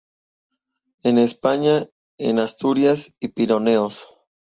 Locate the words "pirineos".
3.27-4.07